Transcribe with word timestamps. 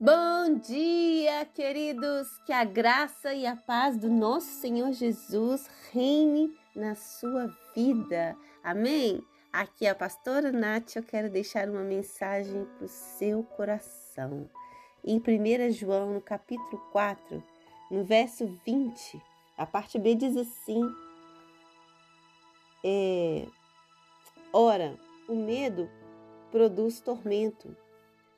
Bom 0.00 0.54
dia, 0.60 1.44
queridos! 1.46 2.28
Que 2.46 2.52
a 2.52 2.62
graça 2.62 3.34
e 3.34 3.44
a 3.44 3.56
paz 3.56 3.98
do 3.98 4.08
nosso 4.08 4.46
Senhor 4.46 4.92
Jesus 4.92 5.68
reine 5.92 6.56
na 6.72 6.94
sua 6.94 7.52
vida. 7.74 8.36
Amém? 8.62 9.20
Aqui 9.52 9.86
é 9.86 9.90
a 9.90 9.96
pastora 9.96 10.52
Nath, 10.52 10.94
eu 10.94 11.02
quero 11.02 11.28
deixar 11.28 11.68
uma 11.68 11.82
mensagem 11.82 12.64
para 12.76 12.84
o 12.84 12.88
seu 12.88 13.42
coração. 13.42 14.48
Em 15.04 15.18
1 15.18 15.72
João, 15.72 16.14
no 16.14 16.20
capítulo 16.20 16.80
4, 16.92 17.42
no 17.90 18.04
verso 18.04 18.46
20, 18.64 19.20
a 19.56 19.66
parte 19.66 19.98
B 19.98 20.14
diz 20.14 20.36
assim: 20.36 20.80
é, 22.84 23.48
Ora, 24.52 24.94
o 25.28 25.34
medo 25.34 25.90
produz 26.52 27.00
tormento 27.00 27.76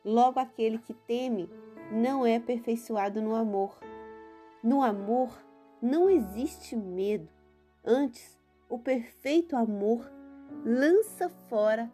Logo, 0.05 0.41
aquele 0.41 0.79
que 0.79 0.95
teme 0.95 1.49
não 1.93 2.25
é 2.25 2.37
aperfeiçoado 2.37 3.21
no 3.21 3.35
amor. 3.35 3.79
No 4.63 4.83
amor 4.83 5.31
não 5.81 6.09
existe 6.09 6.75
medo. 6.75 7.29
Antes, 7.85 8.39
o 8.69 8.79
perfeito 8.79 9.57
amor 9.57 10.11
lança 10.65 11.29
fora 11.49 11.91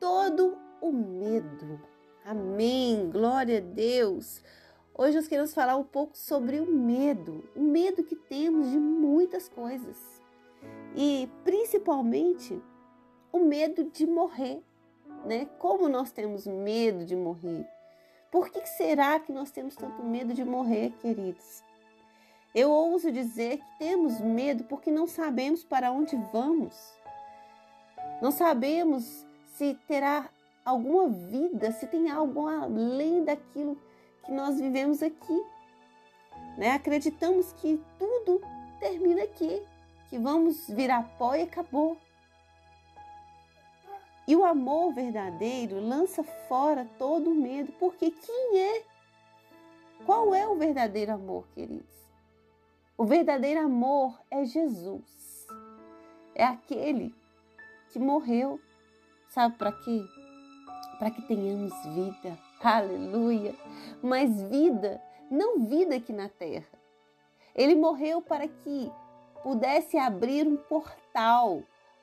todo 0.00 0.56
o 0.80 0.92
medo. 0.92 1.80
Amém. 2.24 3.08
Glória 3.10 3.58
a 3.58 3.60
Deus. 3.60 4.42
Hoje 4.92 5.16
nós 5.16 5.28
queremos 5.28 5.54
falar 5.54 5.76
um 5.76 5.84
pouco 5.84 6.16
sobre 6.16 6.58
o 6.58 6.66
medo, 6.66 7.44
o 7.54 7.60
medo 7.60 8.02
que 8.02 8.16
temos 8.16 8.70
de 8.70 8.78
muitas 8.78 9.48
coisas. 9.48 10.20
E 10.96 11.28
principalmente 11.44 12.60
o 13.30 13.40
medo 13.40 13.84
de 13.84 14.06
morrer 14.06 14.62
né? 15.26 15.46
Como 15.58 15.88
nós 15.88 16.10
temos 16.10 16.46
medo 16.46 17.04
de 17.04 17.16
morrer? 17.16 17.66
Por 18.30 18.48
que 18.48 18.64
será 18.66 19.18
que 19.18 19.32
nós 19.32 19.50
temos 19.50 19.74
tanto 19.74 20.02
medo 20.02 20.32
de 20.32 20.44
morrer, 20.44 20.92
queridos? 21.00 21.62
Eu 22.54 22.70
ouso 22.70 23.12
dizer 23.12 23.58
que 23.58 23.78
temos 23.78 24.20
medo 24.20 24.64
porque 24.64 24.90
não 24.90 25.06
sabemos 25.06 25.62
para 25.62 25.90
onde 25.92 26.16
vamos. 26.32 26.74
Não 28.22 28.30
sabemos 28.30 29.26
se 29.54 29.74
terá 29.86 30.30
alguma 30.64 31.08
vida, 31.08 31.70
se 31.72 31.86
tem 31.86 32.10
algo 32.10 32.48
além 32.48 33.24
daquilo 33.24 33.76
que 34.24 34.32
nós 34.32 34.58
vivemos 34.58 35.02
aqui. 35.02 35.44
Né? 36.56 36.72
Acreditamos 36.72 37.52
que 37.54 37.80
tudo 37.98 38.40
termina 38.80 39.22
aqui, 39.22 39.62
que 40.08 40.18
vamos 40.18 40.66
virar 40.68 41.02
pó 41.18 41.34
e 41.34 41.42
acabou. 41.42 41.96
E 44.26 44.34
o 44.34 44.44
amor 44.44 44.92
verdadeiro 44.92 45.80
lança 45.80 46.24
fora 46.48 46.88
todo 46.98 47.30
o 47.30 47.34
medo, 47.34 47.72
porque 47.78 48.10
quem 48.10 48.58
é? 48.58 48.82
Qual 50.04 50.34
é 50.34 50.46
o 50.46 50.56
verdadeiro 50.56 51.12
amor, 51.12 51.46
queridos? 51.54 51.96
O 52.98 53.04
verdadeiro 53.04 53.60
amor 53.60 54.18
é 54.30 54.44
Jesus. 54.44 55.46
É 56.34 56.44
aquele 56.44 57.14
que 57.90 57.98
morreu. 57.98 58.60
Sabe 59.28 59.56
para 59.56 59.70
quê? 59.70 60.04
Para 60.98 61.10
que 61.10 61.22
tenhamos 61.22 61.72
vida. 61.86 62.38
Aleluia! 62.62 63.54
Mas 64.02 64.42
vida, 64.44 65.00
não 65.30 65.60
vida 65.64 65.96
aqui 65.96 66.12
na 66.12 66.28
terra. 66.28 66.78
Ele 67.54 67.74
morreu 67.74 68.20
para 68.20 68.48
que 68.48 68.90
pudesse 69.42 69.96
abrir 69.96 70.46
um 70.46 70.56
portal. 70.56 71.62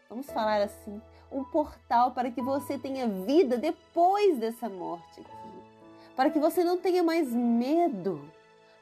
Vamos 0.09 0.27
falar 0.27 0.61
assim, 0.61 1.01
um 1.33 1.43
portal 1.43 2.11
para 2.11 2.31
que 2.31 2.41
você 2.41 2.77
tenha 2.77 3.07
vida 3.07 3.57
depois 3.57 4.37
dessa 4.37 4.69
morte 4.69 5.19
aqui. 5.19 5.33
Para 6.15 6.29
que 6.29 6.39
você 6.39 6.63
não 6.63 6.77
tenha 6.77 7.01
mais 7.01 7.31
medo. 7.31 8.21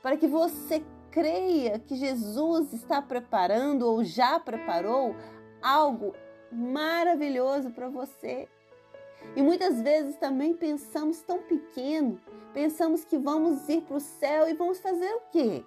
Para 0.02 0.18
que 0.18 0.28
você 0.28 0.84
creia 1.12 1.80
que 1.80 1.96
Jesus 1.96 2.74
está 2.74 3.02
preparando 3.02 3.84
ou 3.88 4.04
já 4.04 4.40
preparou 4.40 5.16
algo 5.62 6.14
maravilhoso 6.52 7.72
para 7.72 7.90
você. 7.90 8.48
E 9.36 9.42
muitas 9.42 9.82
vezes 9.82 10.16
também 10.16 10.54
pensamos 10.54 11.22
tão 11.22 11.40
pequeno, 11.44 12.20
pensamos 12.54 13.06
que 13.06 13.18
vamos 13.18 13.70
ir 13.70 13.82
para 13.82 13.98
o 13.98 14.00
céu 14.00 14.50
e 14.50 14.54
vamos 14.54 14.80
fazer 14.80 15.14
o 15.14 15.22
quê? 15.32 15.64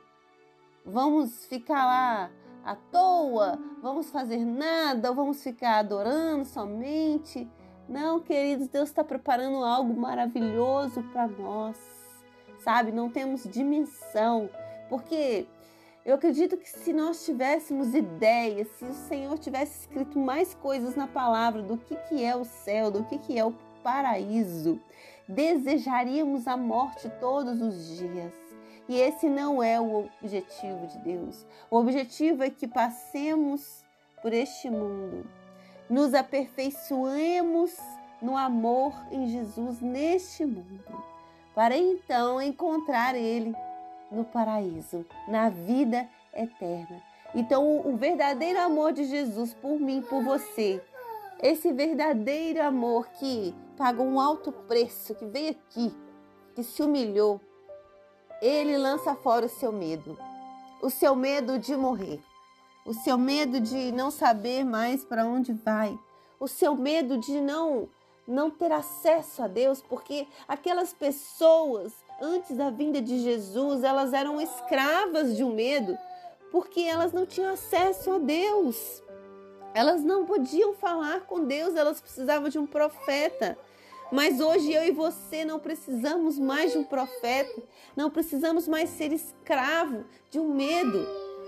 Vamos 0.84 1.47
ficar 1.47 1.87
lá 1.87 2.31
à 2.65 2.75
toa, 2.75 3.59
vamos 3.83 4.11
fazer 4.11 4.45
nada, 4.45 5.11
ou 5.11 5.15
vamos 5.15 5.43
ficar 5.43 5.79
adorando 5.79 6.45
somente. 6.45 7.49
Não, 7.89 8.19
queridos, 8.21 8.69
Deus 8.69 8.89
está 8.89 9.05
preparando 9.05 9.63
algo 9.63 9.95
maravilhoso 9.95 11.03
para 11.13 11.29
nós, 11.29 11.77
sabe? 12.61 12.91
Não 12.91 13.11
temos 13.11 13.45
dimensão, 13.45 14.49
porque 14.89 15.47
eu 16.05 16.15
acredito 16.15 16.57
que 16.57 16.69
se 16.69 16.93
nós 16.93 17.25
tivéssemos 17.25 17.95
ideias, 17.95 18.69
se 18.79 18.85
o 18.85 18.95
Senhor 18.95 19.39
tivesse 19.39 19.81
escrito 19.81 20.19
mais 20.19 20.55
coisas 20.55 20.97
na 20.97 21.07
palavra 21.07 21.63
do 21.63 21.77
que, 21.77 21.95
que 21.97 22.25
é 22.25 22.35
o 22.35 22.45
céu, 22.45 22.91
do 22.91 23.05
que, 23.05 23.19
que 23.19 23.39
é 23.39 23.45
o 23.45 23.55
paraíso, 23.83 24.81
desejaríamos 25.29 26.47
a 26.47 26.57
morte 26.57 27.11
todos 27.21 27.61
os 27.61 27.99
dias. 27.99 28.44
E 28.89 29.00
esse 29.00 29.28
não 29.28 29.62
é 29.62 29.81
o 29.81 30.09
objetivo 30.21 30.87
de 30.87 30.99
Deus. 30.99 31.47
O 31.71 31.77
objetivo 31.77 32.43
é 32.43 32.50
que 32.50 32.69
passemos 32.69 33.83
por 34.21 34.33
este 34.33 34.71
mundo, 34.71 35.27
nos 35.89 36.15
aperfeiçoemos 36.15 37.77
no 38.21 38.37
amor 38.37 38.94
em 39.11 39.28
Jesus 39.28 39.81
neste 39.81 40.47
mundo, 40.47 41.05
para 41.55 41.77
então 41.77 42.41
encontrar 42.41 43.15
Ele 43.15 43.55
no 44.11 44.25
paraíso, 44.25 45.05
na 45.28 45.50
vida 45.50 46.09
eterna. 46.33 47.03
Então, 47.34 47.87
o 47.87 47.97
verdadeiro 47.97 48.61
amor 48.61 48.93
de 48.93 49.05
Jesus 49.05 49.53
por 49.55 49.78
mim, 49.78 50.00
por 50.03 50.23
você, 50.23 50.83
esse 51.43 51.73
verdadeiro 51.73 52.62
amor 52.62 53.09
que 53.09 53.55
pagou 53.77 54.06
um 54.06 54.21
alto 54.21 54.53
preço, 54.53 55.15
que 55.15 55.27
veio 55.27 55.50
aqui, 55.50 55.93
que 56.55 56.62
se 56.62 56.83
humilhou, 56.83 57.41
ele 58.41 58.77
lança 58.77 59.15
fora 59.15 59.47
o 59.47 59.49
seu 59.49 59.72
medo, 59.72 60.19
o 60.83 60.91
seu 60.91 61.15
medo 61.15 61.59
de 61.59 61.77
morrer, 61.77 62.21
o 62.84 62.93
seu 62.93 63.17
medo 63.17 63.61
de 63.61 63.93
não 63.93 64.11
saber 64.11 64.65
mais 64.65 65.05
para 65.05 65.25
onde 65.25 65.53
vai, 65.53 65.99
o 66.39 66.49
seu 66.49 66.75
medo 66.75 67.19
de 67.19 67.41
não 67.41 67.89
não 68.27 68.50
ter 68.50 68.73
acesso 68.73 69.43
a 69.43 69.47
Deus, 69.47 69.83
porque 69.83 70.27
aquelas 70.49 70.94
pessoas 70.94 71.93
antes 72.21 72.56
da 72.56 72.71
vinda 72.71 73.00
de 73.00 73.19
Jesus, 73.19 73.83
elas 73.83 74.12
eram 74.12 74.41
escravas 74.41 75.37
de 75.37 75.44
um 75.44 75.55
medo, 75.55 75.99
porque 76.50 76.81
elas 76.81 77.12
não 77.12 77.27
tinham 77.27 77.53
acesso 77.53 78.12
a 78.12 78.19
Deus. 78.19 79.03
Elas 79.75 80.03
não 80.03 80.25
podiam 80.25 80.73
falar 80.75 81.23
com 81.23 81.44
Deus, 81.44 81.75
elas 81.75 82.00
precisavam 82.00 82.49
de 82.49 82.59
um 82.59 82.67
profeta. 82.67 83.59
Mas 84.13 84.41
hoje 84.41 84.73
eu 84.73 84.85
e 84.85 84.91
você 84.91 85.45
não 85.45 85.59
precisamos 85.59 86.39
mais 86.39 86.73
de 86.73 86.79
um 86.79 86.85
profeta, 86.85 87.63
não 87.97 88.11
precisamos 88.11 88.69
mais 88.69 88.91
ser 88.91 89.13
escravo 89.13 90.05
de 90.31 90.39
um 90.39 90.55
medo, 90.55 91.07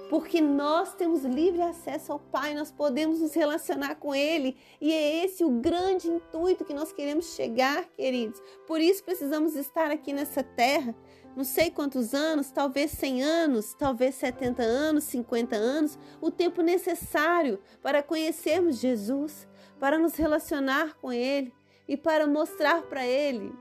porque 0.09 0.41
nós 0.41 0.95
temos 0.95 1.25
livre 1.25 1.63
acesso 1.63 2.13
ao 2.13 2.19
Pai, 2.19 2.55
nós 2.55 2.71
podemos 2.71 3.21
nos 3.21 3.35
relacionar 3.35 3.97
com 3.97 4.15
Ele 4.15 4.57
e 4.81 4.93
é 4.93 5.25
esse 5.25 5.45
o 5.45 5.51
grande 5.51 6.09
intuito 6.09 6.65
que 6.65 6.75
nós 6.75 6.93
queremos 6.93 7.35
chegar, 7.35 7.85
queridos. 7.97 8.41
Por 8.67 8.81
isso 8.81 9.05
precisamos 9.05 9.55
estar 9.55 9.91
aqui 9.91 10.13
nessa 10.13 10.43
terra, 10.43 10.95
não 11.37 11.45
sei 11.45 11.71
quantos 11.71 12.15
anos, 12.15 12.51
talvez 12.51 12.93
100 12.93 13.23
anos, 13.23 13.75
talvez 13.75 14.15
70 14.15 14.63
anos, 14.63 15.05
50 15.05 15.55
anos, 15.55 15.99
o 16.21 16.31
tempo 16.31 16.63
necessário 16.63 17.61
para 17.83 18.03
conhecermos 18.03 18.79
Jesus, 18.79 19.47
para 19.79 19.99
nos 19.99 20.15
relacionar 20.15 20.95
com 20.95 21.13
Ele 21.13 21.53
e 21.89 21.97
para 21.97 22.27
mostrar 22.27 22.83
para 22.83 23.07
Ele 23.07 23.53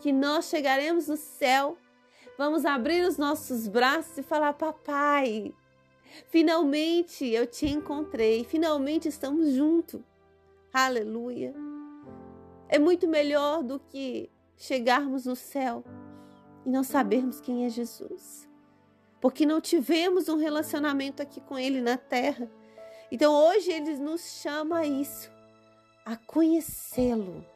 que 0.00 0.12
nós 0.12 0.46
chegaremos 0.46 1.08
no 1.08 1.16
céu, 1.16 1.78
vamos 2.36 2.66
abrir 2.66 3.06
os 3.06 3.16
nossos 3.16 3.66
braços 3.66 4.18
e 4.18 4.22
falar: 4.22 4.52
Papai, 4.52 5.54
finalmente 6.28 7.26
eu 7.26 7.46
te 7.46 7.66
encontrei, 7.66 8.44
finalmente 8.44 9.08
estamos 9.08 9.52
juntos. 9.52 10.02
Aleluia. 10.72 11.54
É 12.68 12.78
muito 12.78 13.08
melhor 13.08 13.62
do 13.62 13.78
que 13.78 14.30
chegarmos 14.56 15.24
no 15.24 15.36
céu 15.36 15.82
e 16.66 16.70
não 16.70 16.82
sabermos 16.82 17.40
quem 17.40 17.64
é 17.64 17.68
Jesus, 17.70 18.48
porque 19.20 19.46
não 19.46 19.60
tivemos 19.60 20.28
um 20.28 20.36
relacionamento 20.36 21.22
aqui 21.22 21.40
com 21.40 21.58
Ele 21.58 21.80
na 21.80 21.96
terra. 21.96 22.50
Então 23.10 23.32
hoje 23.32 23.70
Ele 23.70 23.96
nos 23.96 24.20
chama 24.42 24.80
a 24.80 24.86
isso, 24.86 25.30
a 26.04 26.16
conhecê-lo 26.16 27.53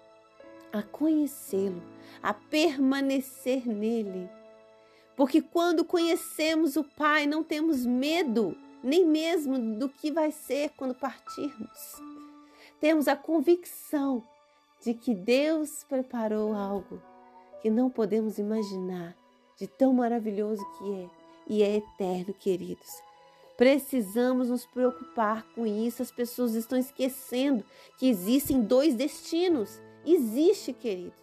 a 0.73 0.83
conhecê-lo, 0.83 1.83
a 2.23 2.33
permanecer 2.33 3.67
nele. 3.67 4.29
Porque 5.17 5.41
quando 5.41 5.85
conhecemos 5.85 6.77
o 6.77 6.85
Pai, 6.85 7.27
não 7.27 7.43
temos 7.43 7.85
medo, 7.85 8.57
nem 8.83 9.05
mesmo 9.05 9.59
do 9.77 9.89
que 9.89 10.13
vai 10.13 10.31
ser 10.31 10.71
quando 10.77 10.95
partirmos. 10.95 11.97
Temos 12.81 13.09
a 13.09 13.17
convicção 13.17 14.23
de 14.81 14.95
que 14.95 15.15
Deus 15.15 15.85
preparou 15.89 16.55
algo 16.55 17.03
que 17.61 17.69
não 17.69 17.91
podemos 17.91 18.39
imaginar, 18.39 19.17
de 19.57 19.67
tão 19.67 19.93
maravilhoso 19.93 20.65
que 20.79 20.95
é 20.95 21.09
e 21.49 21.63
é 21.63 21.77
eterno, 21.77 22.35
queridos. 22.35 23.03
Precisamos 23.57 24.51
nos 24.51 24.65
preocupar 24.67 25.45
com 25.55 25.67
isso. 25.67 26.03
As 26.03 26.13
pessoas 26.13 26.55
estão 26.55 26.79
esquecendo 26.79 27.65
que 27.99 28.09
existem 28.09 28.61
dois 28.61 28.95
destinos. 28.95 29.81
Existe, 30.11 30.73
queridos. 30.73 31.21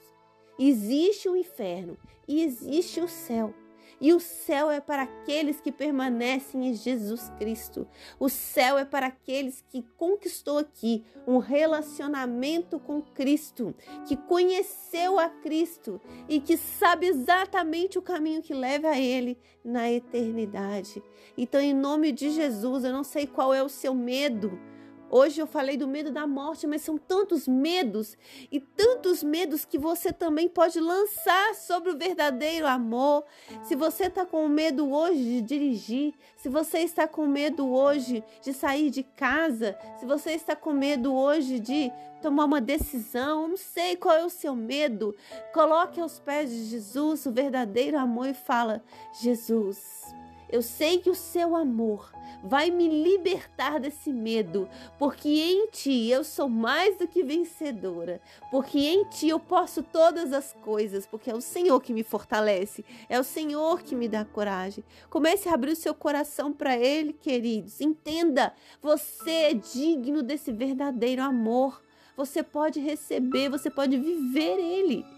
Existe 0.60 1.28
o 1.28 1.36
inferno 1.36 1.98
e 2.28 2.44
existe 2.44 3.02
o 3.02 3.08
céu. 3.08 3.52
E 4.00 4.14
o 4.14 4.20
céu 4.20 4.70
é 4.70 4.80
para 4.80 5.04
aqueles 5.04 5.60
que 5.60 5.72
permanecem 5.72 6.68
em 6.68 6.74
Jesus 6.74 7.32
Cristo. 7.40 7.88
O 8.20 8.30
céu 8.30 8.78
é 8.78 8.86
para 8.86 9.08
aqueles 9.08 9.64
que 9.70 9.82
conquistou 9.98 10.60
aqui 10.60 11.04
um 11.26 11.40
relacionamento 11.40 12.78
com 12.78 13.02
Cristo, 13.02 13.74
que 14.08 14.16
conheceu 14.16 15.18
a 15.18 15.30
Cristo 15.30 16.00
e 16.30 16.40
que 16.40 16.56
sabe 16.56 17.08
exatamente 17.08 17.98
o 17.98 18.04
caminho 18.04 18.44
que 18.44 18.54
leva 18.54 18.90
a 18.90 19.00
ele 19.00 19.36
na 19.64 19.92
eternidade. 19.92 21.02
Então, 21.36 21.60
em 21.60 21.74
nome 21.74 22.12
de 22.12 22.30
Jesus, 22.30 22.84
eu 22.84 22.94
não 22.94 23.04
sei 23.04 23.26
qual 23.26 23.52
é 23.52 23.64
o 23.64 23.70
seu 23.70 23.96
medo. 23.96 24.75
Hoje 25.10 25.40
eu 25.40 25.46
falei 25.46 25.78
do 25.78 25.88
medo 25.88 26.12
da 26.12 26.26
morte, 26.26 26.66
mas 26.66 26.82
são 26.82 26.98
tantos 26.98 27.48
medos 27.48 28.18
e 28.52 28.60
tantos 28.60 29.24
medos 29.24 29.64
que 29.64 29.78
você 29.78 30.12
também 30.12 30.50
pode 30.50 30.80
lançar 30.80 31.54
sobre 31.56 31.92
o 31.92 31.98
verdadeiro 31.98 32.68
amor. 32.68 33.24
Se 33.64 33.76
você 33.76 34.06
está 34.06 34.26
com 34.26 34.48
medo 34.48 34.92
hoje 34.92 35.24
de 35.24 35.42
dirigir, 35.42 36.14
se 36.36 36.50
você 36.50 36.80
está 36.80 37.08
com 37.08 37.28
medo 37.28 37.72
hoje 37.72 38.24
de 38.42 38.52
sair 38.52 38.90
de 38.90 39.04
casa, 39.04 39.78
se 40.00 40.06
você 40.06 40.32
está 40.32 40.56
com 40.56 40.74
medo 40.74 41.14
hoje 41.14 41.60
de 41.60 41.92
tomar 42.22 42.46
uma 42.46 42.60
decisão, 42.60 43.48
não 43.48 43.58
sei 43.58 43.96
qual 43.96 44.16
é 44.16 44.26
o 44.26 44.30
seu 44.30 44.56
medo, 44.56 45.16
coloque 45.54 46.02
aos 46.02 46.20
pés 46.20 46.50
de 46.50 46.66
Jesus 46.66 47.26
o 47.28 47.32
verdadeiro 47.32 48.00
amor 48.00 48.28
e 48.28 48.34
fala: 48.34 48.84
Jesus, 49.22 50.02
eu 50.50 50.64
sei 50.64 50.98
que 50.98 51.10
o 51.10 51.16
seu 51.16 51.56
amor 51.56 52.15
vai 52.46 52.70
me 52.70 52.88
libertar 52.88 53.80
desse 53.80 54.14
medo, 54.14 54.70
porque 55.00 55.30
em 55.30 55.68
ti 55.68 56.10
eu 56.10 56.24
sou 56.24 56.48
mais 56.48 56.98
do 56.98 57.08
que 57.08 57.24
vencedora, 57.24 58.22
porque 58.52 58.80
em 58.80 59.04
ti 59.06 59.28
eu 59.28 59.40
posso 59.40 59.82
todas 59.82 60.32
as 60.32 60.54
coisas, 60.54 61.08
porque 61.08 61.32
é 61.32 61.36
o 61.36 61.42
Senhor 61.42 61.82
que 61.82 61.92
me 61.92 62.04
fortalece, 62.04 62.86
é 63.10 63.20
o 63.20 63.24
Senhor 63.24 63.82
que 63.82 63.96
me 63.96 64.08
dá 64.08 64.24
coragem. 64.24 64.84
Comece 65.10 65.50
a 65.50 65.54
abrir 65.54 65.72
o 65.72 65.76
seu 65.76 65.94
coração 65.94 66.54
para 66.54 66.78
Ele, 66.78 67.14
queridos. 67.14 67.82
Entenda, 67.82 68.54
você 68.82 69.32
é 69.32 69.54
digno 69.54 70.22
desse 70.22 70.52
verdadeiro 70.52 71.24
amor. 71.24 71.82
Você 72.16 72.42
pode 72.42 72.80
receber, 72.80 73.50
você 73.50 73.70
pode 73.70 73.98
viver 73.98 74.58
Ele 74.58 75.15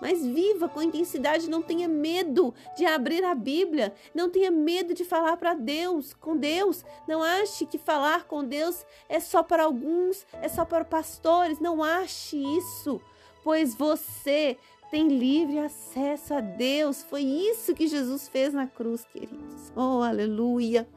mas 0.00 0.24
viva 0.24 0.68
com 0.68 0.82
intensidade, 0.82 1.50
não 1.50 1.62
tenha 1.62 1.88
medo 1.88 2.54
de 2.76 2.84
abrir 2.84 3.24
a 3.24 3.34
Bíblia, 3.34 3.94
não 4.14 4.30
tenha 4.30 4.50
medo 4.50 4.94
de 4.94 5.04
falar 5.04 5.36
para 5.36 5.54
Deus, 5.54 6.14
com 6.14 6.36
Deus. 6.36 6.84
Não 7.08 7.22
ache 7.22 7.66
que 7.66 7.78
falar 7.78 8.24
com 8.24 8.44
Deus 8.44 8.84
é 9.08 9.20
só 9.20 9.42
para 9.42 9.64
alguns, 9.64 10.26
é 10.40 10.48
só 10.48 10.64
para 10.64 10.84
pastores, 10.84 11.58
não 11.60 11.82
ache 11.82 12.36
isso, 12.36 13.00
pois 13.42 13.74
você 13.74 14.56
tem 14.90 15.08
livre 15.08 15.58
acesso 15.58 16.34
a 16.34 16.40
Deus. 16.40 17.02
Foi 17.02 17.22
isso 17.22 17.74
que 17.74 17.88
Jesus 17.88 18.28
fez 18.28 18.52
na 18.52 18.66
cruz, 18.66 19.04
queridos. 19.04 19.72
Oh, 19.74 20.02
aleluia. 20.02 20.88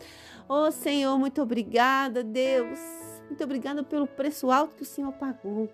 Oh, 0.48 0.72
Senhor, 0.72 1.18
muito 1.18 1.42
obrigada, 1.42 2.24
Deus. 2.24 2.80
Muito 3.28 3.44
obrigada 3.44 3.84
pelo 3.84 4.08
preço 4.08 4.50
alto 4.50 4.76
que 4.76 4.84
o 4.84 4.86
Senhor 4.86 5.12
pagou. 5.14 5.70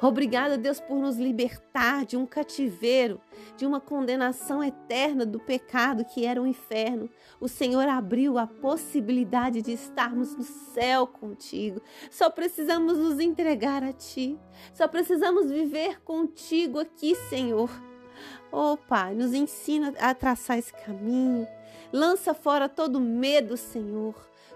Obrigada, 0.00 0.58
Deus, 0.58 0.80
por 0.80 0.96
nos 0.96 1.16
libertar 1.16 2.04
de 2.04 2.16
um 2.16 2.26
cativeiro, 2.26 3.20
de 3.56 3.66
uma 3.66 3.80
condenação 3.80 4.62
eterna 4.62 5.24
do 5.24 5.38
pecado 5.38 6.04
que 6.04 6.26
era 6.26 6.40
o 6.40 6.46
inferno. 6.46 7.08
O 7.40 7.48
Senhor 7.48 7.88
abriu 7.88 8.38
a 8.38 8.46
possibilidade 8.46 9.62
de 9.62 9.72
estarmos 9.72 10.36
no 10.36 10.42
céu 10.42 11.06
contigo. 11.06 11.80
Só 12.10 12.30
precisamos 12.30 12.98
nos 12.98 13.18
entregar 13.20 13.82
a 13.82 13.92
Ti. 13.92 14.38
Só 14.72 14.88
precisamos 14.88 15.50
viver 15.50 16.00
contigo 16.02 16.78
aqui, 16.78 17.14
Senhor. 17.14 17.70
Oh, 18.52 18.76
Pai, 18.76 19.14
nos 19.14 19.34
ensina 19.34 19.92
a 19.98 20.14
traçar 20.14 20.58
esse 20.58 20.72
caminho. 20.72 21.46
Lança 21.92 22.34
fora 22.34 22.68
todo 22.68 23.00
medo, 23.00 23.56
Senhor 23.56 24.14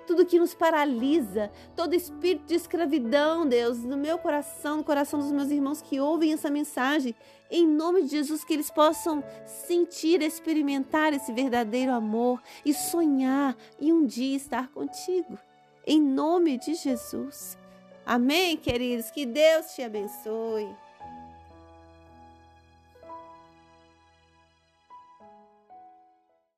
tudo 0.08 0.24
que 0.24 0.38
nos 0.38 0.54
paralisa, 0.54 1.52
todo 1.76 1.94
espírito 1.94 2.46
de 2.46 2.54
escravidão, 2.54 3.46
Deus, 3.46 3.84
no 3.84 3.94
meu 3.94 4.16
coração, 4.16 4.78
no 4.78 4.84
coração 4.84 5.20
dos 5.20 5.30
meus 5.30 5.50
irmãos 5.50 5.82
que 5.82 6.00
ouvem 6.00 6.32
essa 6.32 6.50
mensagem, 6.50 7.14
em 7.50 7.66
nome 7.66 8.02
de 8.02 8.08
Jesus, 8.08 8.42
que 8.42 8.54
eles 8.54 8.70
possam 8.70 9.22
sentir, 9.44 10.22
experimentar 10.22 11.12
esse 11.12 11.30
verdadeiro 11.30 11.92
amor 11.92 12.42
e 12.64 12.72
sonhar 12.72 13.54
e 13.78 13.92
um 13.92 14.06
dia 14.06 14.34
estar 14.34 14.68
contigo. 14.68 15.38
Em 15.86 16.00
nome 16.00 16.56
de 16.56 16.74
Jesus. 16.74 17.58
Amém, 18.06 18.56
queridos? 18.56 19.10
Que 19.10 19.26
Deus 19.26 19.74
te 19.74 19.82
abençoe. 19.82 20.87